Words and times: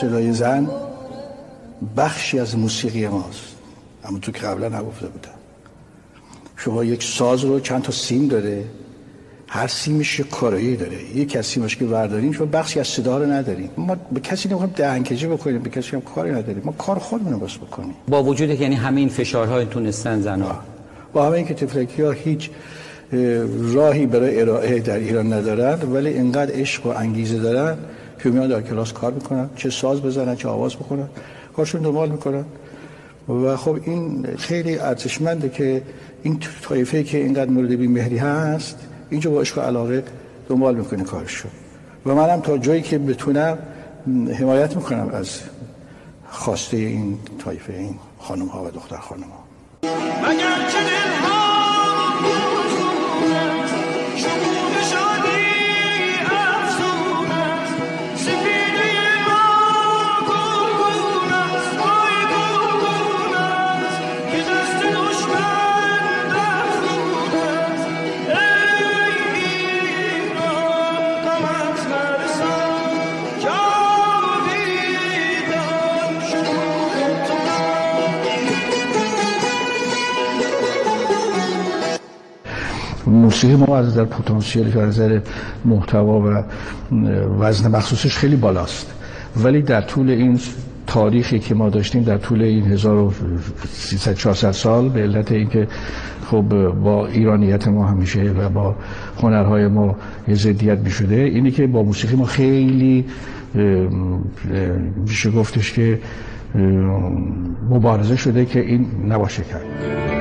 صدای 0.00 0.32
زن 0.32 0.68
بخشی 1.96 2.38
از 2.38 2.58
موسیقی 2.58 3.08
ماست. 3.08 3.54
اما 4.04 4.18
تو 4.18 4.32
که 4.32 4.38
قبلا 4.38 4.68
نگفته 4.68 5.06
بودم. 5.06 5.30
شما 6.56 6.84
یک 6.84 7.02
ساز 7.02 7.44
رو 7.44 7.60
چند 7.60 7.82
تا 7.82 7.92
سیم 7.92 8.28
داره. 8.28 8.64
هر 9.48 9.66
سیمش 9.66 10.20
یک 10.20 10.30
کارایی 10.30 10.76
داره. 10.76 11.16
یک 11.16 11.36
از 11.36 11.46
سیمش 11.46 11.76
که 11.76 11.84
برداریم 11.84 12.32
شما 12.32 12.46
بخشی 12.46 12.80
از 12.80 12.86
صدا 12.86 13.18
رو 13.18 13.26
نداریم. 13.30 13.70
ما 13.76 13.96
به 14.12 14.20
کسی 14.20 14.48
نمی‌خوایم 14.48 14.72
دهنکجی 14.76 15.26
بکنیم 15.26 15.62
به 15.62 15.70
کسی 15.70 15.96
هم 15.96 16.00
کاری 16.00 16.30
نداریم. 16.30 16.62
ما 16.64 16.72
کار 16.72 16.98
خودمون 16.98 17.38
بس 17.38 17.56
بکنیم. 17.56 17.94
با 18.08 18.22
وجود 18.22 18.56
که 18.56 18.62
یعنی 18.62 18.74
همه 18.74 19.00
این 19.00 19.08
فشارها 19.08 19.64
تونستن 19.64 20.20
زنها 20.20 20.58
با 21.12 21.26
همه 21.26 21.36
اینکه 21.36 21.54
تفلکی 21.54 22.02
ها 22.02 22.10
هیچ 22.10 22.50
راهی 23.74 24.06
برای 24.06 24.40
ارائه 24.40 24.80
در 24.80 24.98
ایران 24.98 25.32
ندارن 25.32 25.92
ولی 25.92 26.08
اینقدر 26.08 26.52
عشق 26.54 26.86
و 26.86 26.88
انگیزه 26.88 27.38
دارن 27.38 27.78
که 28.22 28.30
میان 28.30 28.48
در 28.48 28.62
کلاس 28.62 28.92
کار 28.92 29.12
می‌کنن 29.12 29.50
چه 29.56 29.70
ساز 29.70 30.02
بزنن 30.02 30.36
چه 30.36 30.48
آواز 30.48 30.76
بکنن 30.76 31.08
کارشون 31.56 31.82
دنبال 31.82 32.08
می‌کنن. 32.08 32.44
و 33.28 33.56
خب 33.56 33.78
این 33.84 34.26
خیلی 34.38 34.78
ارزشمنده 34.78 35.48
که 35.48 35.82
این 36.22 36.38
طایفه 36.62 37.02
که 37.02 37.18
اینقدر 37.18 37.50
مورد 37.50 37.68
بیمهری 37.68 38.18
هست 38.18 38.76
اینجا 39.10 39.30
با 39.30 39.40
عشق 39.40 39.58
و 39.58 39.60
علاقه 39.60 40.04
دنبال 40.48 40.74
می‌کنه 40.74 41.04
کارشو. 41.04 41.48
و 42.06 42.14
منم 42.14 42.40
تا 42.40 42.58
جایی 42.58 42.82
که 42.82 42.98
بتونم 42.98 43.58
حمایت 44.38 44.76
می‌کنم 44.76 45.10
از 45.12 45.40
خواسته 46.30 46.76
این 46.76 47.18
طایفه 47.44 47.72
این 47.72 47.94
خانم 48.18 48.46
ها 48.46 48.64
و 48.64 48.70
دختر 48.70 48.96
خانم 48.96 49.22
ها 49.22 49.44
موسیقی 83.24 83.56
ما 83.56 83.76
از 83.76 83.86
نظر 83.86 84.04
پتانسیل 84.04 84.78
از 84.78 84.88
نظر 84.88 85.20
محتوا 85.64 86.20
و 86.20 86.42
وزن 87.40 87.70
مخصوصش 87.76 88.16
خیلی 88.16 88.36
بالاست. 88.36 88.94
ولی 89.36 89.62
در 89.62 89.80
طول 89.80 90.10
این 90.10 90.40
تاریخی 90.86 91.38
که 91.38 91.54
ما 91.54 91.68
داشتیم 91.70 92.02
در 92.02 92.18
طول 92.18 92.42
این 92.42 92.64
1300 92.64 94.14
400 94.14 94.52
سال 94.52 94.88
به 94.88 95.00
علت 95.00 95.32
اینکه 95.32 95.68
خب 96.30 96.70
با 96.84 97.06
ایرانیت 97.06 97.68
ما 97.68 97.86
همیشه 97.86 98.22
و 98.22 98.48
با 98.48 98.74
هنرهای 99.22 99.68
ما 99.68 99.96
یه 100.28 100.34
ضدیت 100.34 100.78
می 100.78 100.90
شده 100.90 101.14
اینی 101.14 101.50
که 101.50 101.66
با 101.66 101.82
موسیقی 101.82 102.16
ما 102.16 102.24
خیلی 102.24 103.04
میشه 105.06 105.30
گفتش 105.30 105.72
که 105.72 105.98
مبارزه 107.70 108.16
شده 108.16 108.44
که 108.44 108.60
این 108.60 108.86
نباشه 109.08 109.42
کرد. 109.42 110.13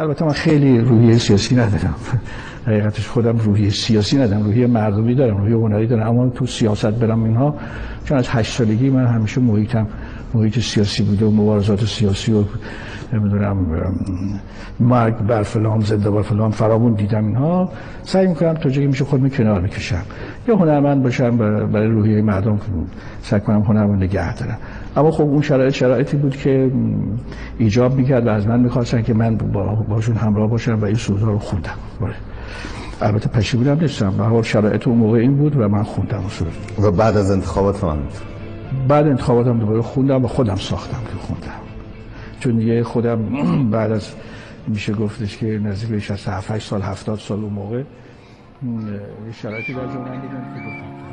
البته 0.00 0.24
من 0.24 0.32
خیلی 0.32 0.80
روحیه 0.80 1.18
سیاسی 1.18 1.54
ندارم. 1.54 1.94
حقیقتش 2.66 3.08
خودم 3.08 3.38
روحیه 3.38 3.70
سیاسی 3.70 4.18
ندارم 4.18 4.42
روحیه 4.42 4.66
مردمی 4.66 5.14
دارم 5.14 5.36
روحیه 5.36 5.56
هنری 5.56 5.86
دارم. 5.86 6.08
اما 6.08 6.28
تو 6.28 6.46
سیاست 6.46 6.86
برم 6.86 7.24
اینها 7.24 7.56
چون 8.04 8.18
از 8.18 8.28
هشت 8.28 8.58
سالگی 8.58 8.90
من 8.90 9.06
همیشه 9.06 9.40
محیطم 9.40 9.86
محیط 10.34 10.58
سیاسی 10.58 11.02
بوده 11.02 11.26
و 11.26 11.30
مبارزات 11.30 11.84
سیاسی 11.84 12.32
و 12.32 12.44
نمی‌دونم 13.12 13.56
مرگ 14.80 15.16
بر 15.16 15.42
فلان 15.42 15.80
زنده 15.80 16.10
بر 16.10 16.22
فلان 16.22 16.50
فرامون 16.50 16.92
دیدم 16.94 17.26
اینها. 17.26 17.72
سعی 18.02 18.26
می‌کنم 18.26 18.54
تا 18.54 18.70
جایی 18.70 18.86
میشه 18.86 19.04
خودم 19.04 19.28
کنار 19.28 19.60
بکشم. 19.60 20.02
یا 20.48 20.56
هنرمند 20.56 21.02
باشم 21.02 21.36
برای 21.66 21.88
روحیه 21.88 22.22
مردم 22.22 22.60
سعی 23.22 23.40
کنم 23.40 23.60
هنرمند 23.60 24.02
نگه 24.02 24.34
دارم. 24.34 24.58
اما 24.96 25.10
خب 25.10 25.22
اون 25.22 25.42
شرایط 25.42 25.74
شرایطی 25.74 26.16
بود 26.16 26.36
که 26.36 26.70
ایجاب 27.58 27.94
می‌کرد 27.94 28.26
و 28.26 28.30
از 28.30 28.46
من 28.46 28.60
می‌خواستن 28.60 29.02
که 29.02 29.14
من 29.14 29.36
باشون 29.88 30.16
همراه 30.16 30.50
باشم 30.50 30.78
و 30.80 30.84
این 30.84 30.94
سوزا 30.94 31.26
رو 31.26 31.38
خوندم. 31.38 31.74
بله. 32.00 32.14
البته 33.00 33.28
پشیمونم 33.28 33.78
نیستم. 33.80 34.10
به 34.10 34.24
حال 34.24 34.42
شرایط 34.42 34.88
اون 34.88 34.98
موقع 34.98 35.18
این 35.18 35.36
بود 35.36 35.56
و 35.56 35.68
من 35.68 35.82
خوندم 35.82 36.22
و 36.82 36.90
بعد 36.90 37.16
از 37.16 37.30
انتخابات 37.30 37.84
من 37.84 37.98
بعد 38.88 39.06
انتخاباتم 39.06 39.58
دوباره 39.58 39.82
خوندم 39.82 40.24
و 40.24 40.28
خودم 40.28 40.56
ساختم 40.56 40.98
که 41.12 41.18
خوندم. 41.18 41.60
چون 42.40 42.60
یه 42.60 42.82
خودم 42.82 43.18
بعد 43.70 43.92
از 43.92 44.08
میشه 44.68 44.92
گفتش 44.92 45.36
که 45.36 45.60
نزدیک 45.64 46.02
67 46.02 46.58
سال 46.58 46.82
70 46.82 47.18
سال 47.18 47.38
اون 47.38 47.52
موقع 47.52 47.82
شرایطی 49.32 49.74
در 49.74 49.86
جامعه 49.86 50.20
دیدم 50.20 50.54
که 50.54 50.60
گفتم. 50.60 51.05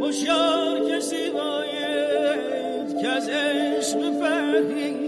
هوشیار 0.00 0.90
کسی 0.90 1.30
باید 1.30 3.00
که 3.00 3.08
از 3.08 3.28
عشق 3.28 3.98
بفهمید 3.98 5.07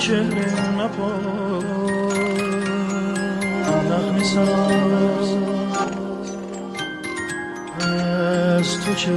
چهره 0.00 0.70
نپا 0.78 1.12
نخمی 3.90 4.24
ساز. 4.24 5.34
از 7.80 8.80
تو 8.80 8.94
چرا 8.94 9.16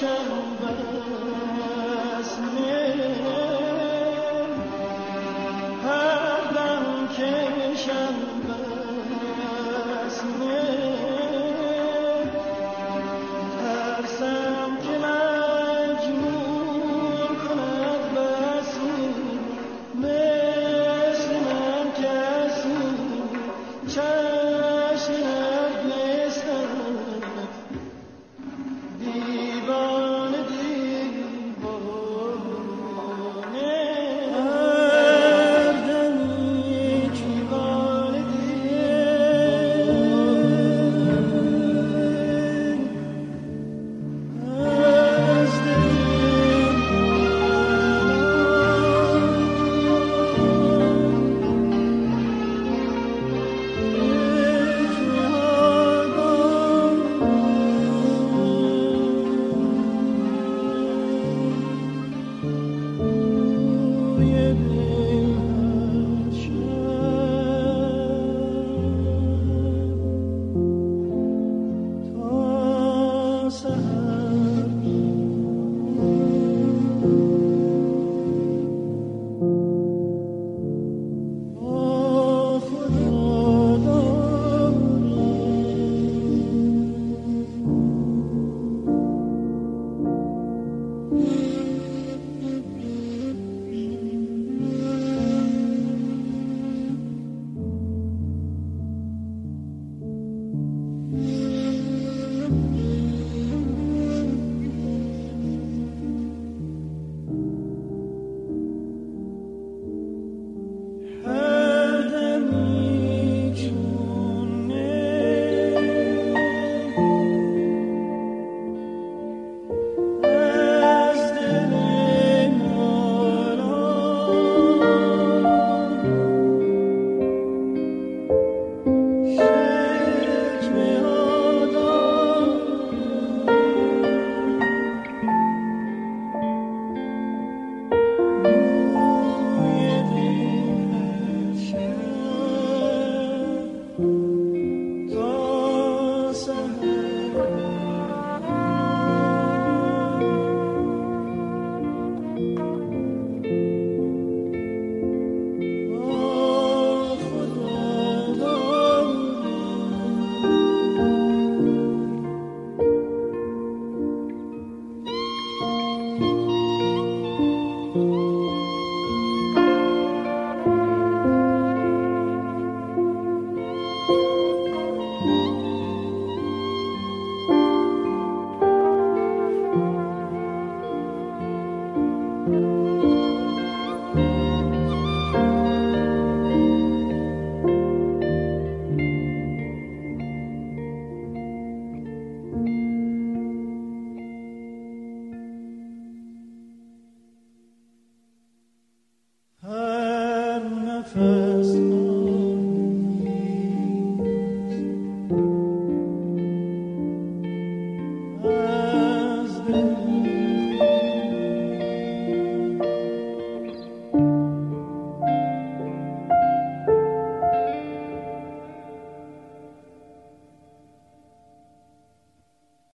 Krishna 0.04 0.33